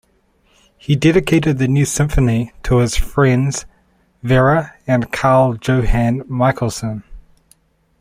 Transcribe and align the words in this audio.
He 0.79 0.95
dedicated 0.95 1.59
the 1.59 1.67
new 1.67 1.85
symphony 1.85 2.53
to 2.63 2.77
his 2.79 2.95
friends 2.97 3.67
Vera 4.23 4.73
and 4.87 5.11
Carl 5.11 5.57
Johan 5.61 6.23
Michaelsen. 6.27 7.03